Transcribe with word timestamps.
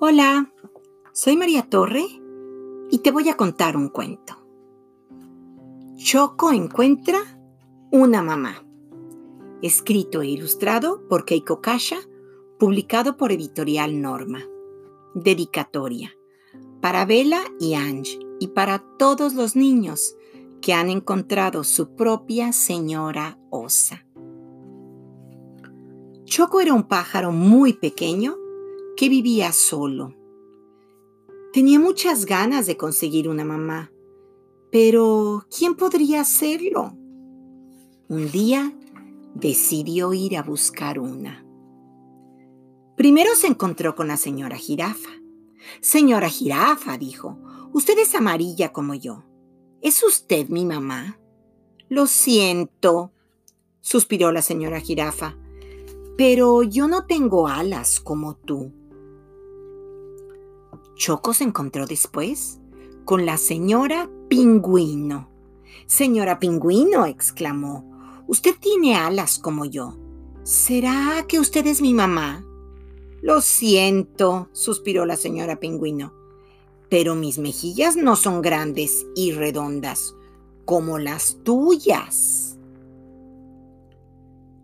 Hola, 0.00 0.52
soy 1.12 1.36
María 1.36 1.68
Torre 1.68 2.04
y 2.88 2.98
te 2.98 3.10
voy 3.10 3.28
a 3.30 3.36
contar 3.36 3.76
un 3.76 3.88
cuento. 3.88 4.36
Choco 5.96 6.52
encuentra 6.52 7.18
una 7.90 8.22
mamá. 8.22 8.64
Escrito 9.60 10.22
e 10.22 10.28
ilustrado 10.28 11.04
por 11.08 11.24
Keiko 11.24 11.60
Kasha, 11.60 11.96
publicado 12.60 13.16
por 13.16 13.32
Editorial 13.32 14.00
Norma. 14.00 14.38
Dedicatoria. 15.16 16.12
Para 16.80 17.04
Bella 17.04 17.40
y 17.58 17.74
Ange 17.74 18.20
y 18.38 18.46
para 18.46 18.84
todos 19.00 19.34
los 19.34 19.56
niños 19.56 20.14
que 20.62 20.74
han 20.74 20.90
encontrado 20.90 21.64
su 21.64 21.96
propia 21.96 22.52
señora 22.52 23.36
osa. 23.50 24.06
Choco 26.24 26.60
era 26.60 26.72
un 26.72 26.84
pájaro 26.84 27.32
muy 27.32 27.72
pequeño 27.72 28.36
que 28.98 29.08
vivía 29.08 29.52
solo. 29.52 30.12
Tenía 31.52 31.78
muchas 31.78 32.26
ganas 32.26 32.66
de 32.66 32.76
conseguir 32.76 33.28
una 33.28 33.44
mamá, 33.44 33.92
pero 34.72 35.46
¿quién 35.56 35.76
podría 35.76 36.22
hacerlo? 36.22 36.96
Un 38.08 38.28
día 38.32 38.76
decidió 39.34 40.12
ir 40.14 40.36
a 40.36 40.42
buscar 40.42 40.98
una. 40.98 41.46
Primero 42.96 43.36
se 43.36 43.46
encontró 43.46 43.94
con 43.94 44.08
la 44.08 44.16
señora 44.16 44.56
jirafa. 44.56 45.10
Señora 45.80 46.28
jirafa, 46.28 46.98
dijo, 46.98 47.38
usted 47.72 47.96
es 48.00 48.16
amarilla 48.16 48.72
como 48.72 48.94
yo. 48.94 49.22
¿Es 49.80 50.02
usted 50.02 50.48
mi 50.48 50.64
mamá? 50.64 51.20
Lo 51.88 52.08
siento, 52.08 53.12
suspiró 53.80 54.32
la 54.32 54.42
señora 54.42 54.80
jirafa, 54.80 55.36
pero 56.16 56.64
yo 56.64 56.88
no 56.88 57.06
tengo 57.06 57.46
alas 57.46 58.00
como 58.00 58.34
tú. 58.34 58.72
Choco 60.98 61.32
se 61.32 61.44
encontró 61.44 61.86
después 61.86 62.58
con 63.04 63.24
la 63.24 63.38
señora 63.38 64.10
Pingüino. 64.28 65.30
Señora 65.86 66.40
Pingüino, 66.40 67.06
exclamó, 67.06 68.24
usted 68.26 68.56
tiene 68.58 68.96
alas 68.96 69.38
como 69.38 69.64
yo. 69.64 69.96
¿Será 70.42 71.24
que 71.28 71.38
usted 71.38 71.68
es 71.68 71.80
mi 71.80 71.94
mamá? 71.94 72.44
Lo 73.22 73.40
siento, 73.40 74.48
suspiró 74.52 75.06
la 75.06 75.16
señora 75.16 75.60
Pingüino, 75.60 76.14
pero 76.90 77.14
mis 77.14 77.38
mejillas 77.38 77.94
no 77.94 78.16
son 78.16 78.42
grandes 78.42 79.06
y 79.14 79.30
redondas 79.30 80.16
como 80.64 80.98
las 80.98 81.38
tuyas. 81.44 82.58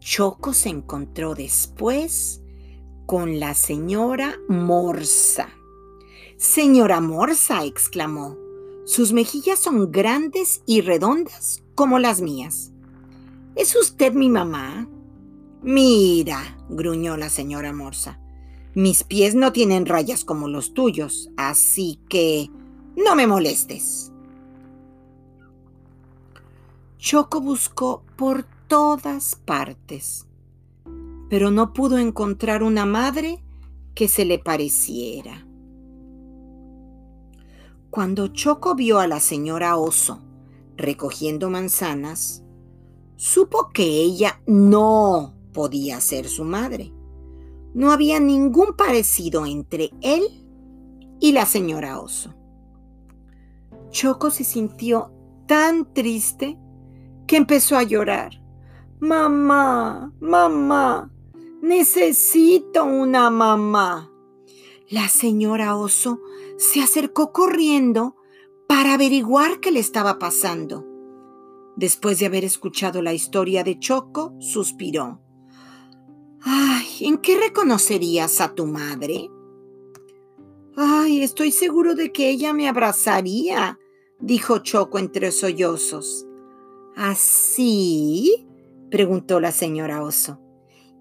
Choco 0.00 0.52
se 0.52 0.70
encontró 0.70 1.36
después 1.36 2.42
con 3.06 3.38
la 3.38 3.54
señora 3.54 4.34
Morsa. 4.48 5.55
Señora 6.38 7.00
Morsa, 7.00 7.64
exclamó, 7.64 8.36
sus 8.84 9.14
mejillas 9.14 9.58
son 9.58 9.90
grandes 9.90 10.62
y 10.66 10.82
redondas 10.82 11.62
como 11.74 11.98
las 11.98 12.20
mías. 12.20 12.72
¿Es 13.54 13.74
usted 13.74 14.12
mi 14.12 14.28
mamá? 14.28 14.86
Mira, 15.62 16.58
gruñó 16.68 17.16
la 17.16 17.30
señora 17.30 17.72
Morsa, 17.72 18.20
mis 18.74 19.02
pies 19.02 19.34
no 19.34 19.52
tienen 19.52 19.86
rayas 19.86 20.26
como 20.26 20.46
los 20.46 20.74
tuyos, 20.74 21.30
así 21.38 22.00
que 22.10 22.50
no 22.96 23.16
me 23.16 23.26
molestes. 23.26 24.12
Choco 26.98 27.40
buscó 27.40 28.02
por 28.14 28.44
todas 28.68 29.36
partes, 29.36 30.26
pero 31.30 31.50
no 31.50 31.72
pudo 31.72 31.96
encontrar 31.96 32.62
una 32.62 32.84
madre 32.84 33.42
que 33.94 34.06
se 34.06 34.26
le 34.26 34.38
pareciera. 34.38 35.46
Cuando 37.96 38.26
Choco 38.26 38.74
vio 38.74 38.98
a 38.98 39.06
la 39.06 39.20
señora 39.20 39.78
Oso 39.78 40.20
recogiendo 40.76 41.48
manzanas, 41.48 42.44
supo 43.16 43.70
que 43.72 43.84
ella 43.84 44.38
no 44.46 45.32
podía 45.54 45.98
ser 46.02 46.28
su 46.28 46.44
madre. 46.44 46.92
No 47.72 47.92
había 47.92 48.20
ningún 48.20 48.74
parecido 48.76 49.46
entre 49.46 49.92
él 50.02 50.24
y 51.20 51.32
la 51.32 51.46
señora 51.46 51.98
Oso. 51.98 52.34
Choco 53.88 54.28
se 54.28 54.44
sintió 54.44 55.10
tan 55.46 55.90
triste 55.94 56.58
que 57.26 57.38
empezó 57.38 57.78
a 57.78 57.82
llorar. 57.82 58.42
Mamá, 59.00 60.12
mamá, 60.20 61.10
necesito 61.62 62.84
una 62.84 63.30
mamá. 63.30 64.12
La 64.88 65.08
señora 65.08 65.76
Oso 65.76 66.20
se 66.58 66.80
acercó 66.80 67.32
corriendo 67.32 68.14
para 68.68 68.94
averiguar 68.94 69.58
qué 69.58 69.72
le 69.72 69.80
estaba 69.80 70.20
pasando. 70.20 70.86
Después 71.74 72.20
de 72.20 72.26
haber 72.26 72.44
escuchado 72.44 73.02
la 73.02 73.12
historia 73.12 73.64
de 73.64 73.80
Choco, 73.80 74.34
suspiró. 74.38 75.20
Ay, 76.40 76.86
¿en 77.00 77.18
qué 77.18 77.36
reconocerías 77.36 78.40
a 78.40 78.54
tu 78.54 78.66
madre? 78.66 79.28
Ay, 80.76 81.20
estoy 81.20 81.50
seguro 81.50 81.96
de 81.96 82.12
que 82.12 82.30
ella 82.30 82.52
me 82.52 82.68
abrazaría, 82.68 83.80
dijo 84.20 84.58
Choco 84.58 85.00
entre 85.00 85.32
sollozos. 85.32 86.26
¿Así? 86.94 88.46
preguntó 88.88 89.40
la 89.40 89.50
señora 89.50 90.04
Oso, 90.04 90.40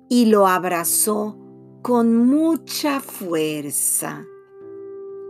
y 0.10 0.26
lo 0.26 0.48
abrazó 0.48 1.45
con 1.86 2.16
mucha 2.26 3.00
fuerza. 3.00 4.26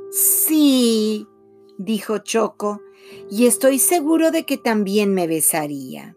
Sí, 0.09 1.27
dijo 1.77 2.19
Choco, 2.19 2.81
y 3.29 3.45
estoy 3.45 3.77
seguro 3.77 4.31
de 4.31 4.45
que 4.45 4.57
también 4.57 5.13
me 5.13 5.27
besaría. 5.27 6.15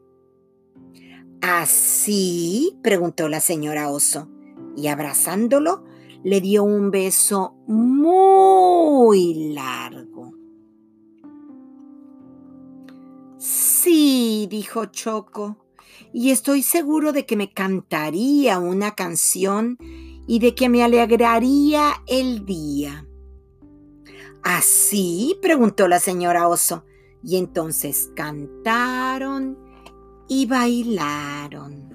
¿Así? 1.41 2.79
preguntó 2.85 3.29
la 3.29 3.41
señora 3.41 3.91
Oso, 3.91 4.29
y 4.77 4.87
abrazándolo 4.87 5.83
le 6.23 6.41
dio 6.41 6.63
un 6.63 6.93
beso 6.93 7.57
muy 7.67 9.53
largo. 9.55 10.35
Sí, 13.39 14.47
dijo 14.49 14.87
Choco, 14.87 15.57
y 16.13 16.31
estoy 16.31 16.63
seguro 16.63 17.13
de 17.13 17.27
que 17.27 17.37
me 17.37 17.53
cantaría 17.53 18.59
una 18.59 18.95
canción 18.95 19.79
y 20.27 20.39
de 20.39 20.55
que 20.55 20.69
me 20.69 20.83
alegraría 20.83 21.93
el 22.07 22.45
día. 22.45 23.07
¿Así? 24.43 25.39
preguntó 25.43 25.89
la 25.89 26.01
señora 26.01 26.49
Oso. 26.49 26.85
Y 27.23 27.37
entonces 27.37 28.11
cantaron 28.15 29.59
y 30.29 30.47
bailaron. 30.47 31.89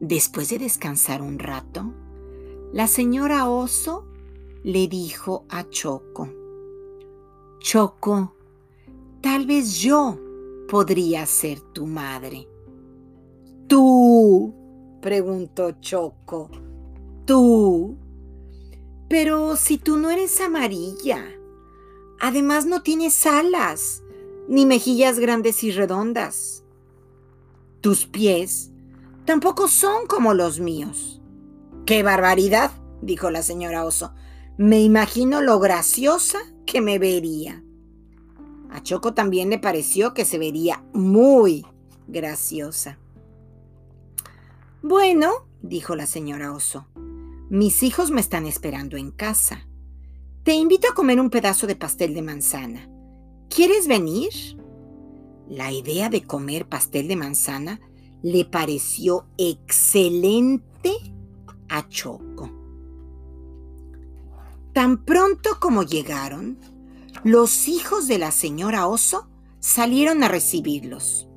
Después 0.00 0.48
de 0.48 0.58
descansar 0.58 1.22
un 1.22 1.38
rato, 1.38 1.92
la 2.72 2.86
señora 2.86 3.48
Oso 3.48 4.06
le 4.62 4.88
dijo 4.88 5.44
a 5.48 5.68
Choco, 5.68 6.28
Choco, 7.60 8.34
tal 9.20 9.46
vez 9.46 9.78
yo 9.78 10.18
podría 10.68 11.26
ser 11.26 11.60
tu 11.60 11.86
madre. 11.86 12.46
¿Tú? 13.66 14.54
preguntó 15.00 15.72
Choco. 15.80 16.50
¿Tú? 17.24 17.96
Pero 19.08 19.56
si 19.56 19.78
tú 19.78 19.96
no 19.96 20.10
eres 20.10 20.40
amarilla, 20.40 21.24
además 22.20 22.66
no 22.66 22.82
tienes 22.82 23.26
alas, 23.26 24.02
ni 24.48 24.66
mejillas 24.66 25.18
grandes 25.18 25.64
y 25.64 25.70
redondas. 25.70 26.64
Tus 27.80 28.06
pies 28.06 28.70
tampoco 29.24 29.68
son 29.68 30.06
como 30.06 30.34
los 30.34 30.60
míos. 30.60 31.20
¡Qué 31.86 32.02
barbaridad! 32.02 32.70
dijo 33.00 33.30
la 33.30 33.42
señora 33.42 33.84
Oso. 33.84 34.12
Me 34.58 34.82
imagino 34.82 35.40
lo 35.40 35.58
graciosa 35.58 36.40
que 36.66 36.80
me 36.80 36.98
vería. 36.98 37.62
A 38.78 38.80
Choco 38.80 39.12
también 39.12 39.50
le 39.50 39.58
pareció 39.58 40.14
que 40.14 40.24
se 40.24 40.38
vería 40.38 40.84
muy 40.92 41.66
graciosa. 42.06 42.96
Bueno, 44.82 45.48
dijo 45.62 45.96
la 45.96 46.06
señora 46.06 46.52
Oso, 46.52 46.86
mis 47.50 47.82
hijos 47.82 48.12
me 48.12 48.20
están 48.20 48.46
esperando 48.46 48.96
en 48.96 49.10
casa. 49.10 49.66
Te 50.44 50.52
invito 50.52 50.88
a 50.88 50.94
comer 50.94 51.18
un 51.20 51.28
pedazo 51.28 51.66
de 51.66 51.74
pastel 51.74 52.14
de 52.14 52.22
manzana. 52.22 52.88
¿Quieres 53.50 53.88
venir? 53.88 54.30
La 55.48 55.72
idea 55.72 56.08
de 56.08 56.22
comer 56.22 56.68
pastel 56.68 57.08
de 57.08 57.16
manzana 57.16 57.80
le 58.22 58.44
pareció 58.44 59.26
excelente 59.38 60.92
a 61.68 61.88
Choco. 61.88 62.48
Tan 64.72 65.04
pronto 65.04 65.58
como 65.58 65.82
llegaron, 65.82 66.77
los 67.24 67.68
hijos 67.68 68.06
de 68.08 68.18
la 68.18 68.30
señora 68.30 68.86
Oso 68.86 69.28
salieron 69.60 70.22
a 70.22 70.28
recibirlos. 70.28 71.28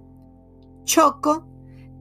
Choco, 0.84 1.48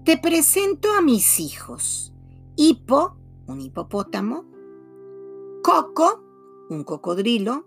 te 0.05 0.19
presento 0.19 0.93
a 0.93 1.03
mis 1.03 1.41
hijos. 1.41 2.15
Hipo 2.57 3.17
un 3.47 3.61
hipopótamo, 3.61 4.45
Coco, 5.63 6.25
un 6.71 6.85
cocodrilo, 6.85 7.67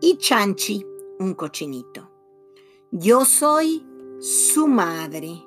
y 0.00 0.16
Chanchi, 0.16 0.86
un 1.18 1.34
cochinito. 1.34 2.10
Yo 2.90 3.24
soy 3.24 3.84
su 4.20 4.68
madre. 4.68 5.42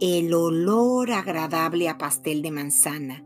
El 0.00 0.34
olor 0.34 1.10
agradable 1.10 1.88
a 1.88 1.98
pastel 1.98 2.42
de 2.42 2.50
manzana 2.50 3.24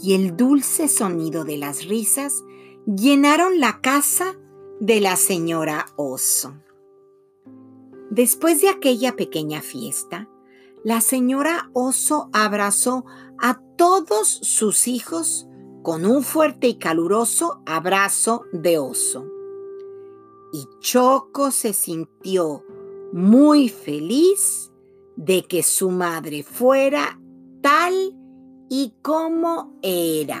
y 0.00 0.14
el 0.14 0.36
dulce 0.36 0.88
sonido 0.88 1.44
de 1.44 1.56
las 1.56 1.86
risas 1.88 2.44
llenaron 2.86 3.60
la 3.60 3.80
casa 3.80 4.36
de 4.80 5.00
la 5.00 5.16
señora 5.16 5.86
Oso. 5.96 6.54
Después 8.10 8.60
de 8.60 8.68
aquella 8.68 9.16
pequeña 9.16 9.62
fiesta, 9.62 10.28
la 10.84 11.00
señora 11.00 11.70
Oso 11.72 12.28
abrazó 12.32 13.04
a 13.40 13.60
todos 13.76 14.28
sus 14.28 14.86
hijos 14.86 15.48
con 15.82 16.04
un 16.06 16.22
fuerte 16.22 16.68
y 16.68 16.74
caluroso 16.78 17.62
abrazo 17.66 18.44
de 18.52 18.78
oso. 18.78 19.26
Y 20.52 20.66
Choco 20.80 21.50
se 21.50 21.72
sintió 21.72 22.64
muy 23.12 23.68
feliz 23.68 24.70
de 25.16 25.42
que 25.42 25.62
su 25.62 25.90
madre 25.90 26.42
fuera 26.42 27.20
tal 27.60 28.16
y 28.70 28.94
como 29.02 29.78
era. 29.82 30.40